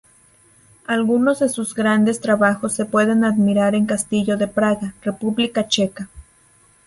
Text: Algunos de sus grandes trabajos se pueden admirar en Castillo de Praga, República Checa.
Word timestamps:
Algunos 0.87 1.37
de 1.41 1.49
sus 1.49 1.75
grandes 1.75 2.21
trabajos 2.21 2.73
se 2.73 2.85
pueden 2.85 3.23
admirar 3.23 3.75
en 3.75 3.85
Castillo 3.85 4.35
de 4.35 4.47
Praga, 4.47 4.95
República 5.03 5.67
Checa. 5.67 6.09